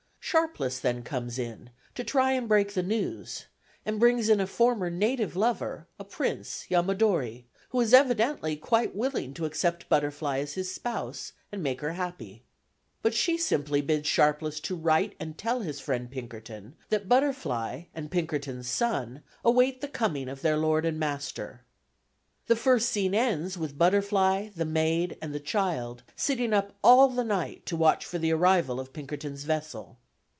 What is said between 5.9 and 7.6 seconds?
a Prince, Yamadori,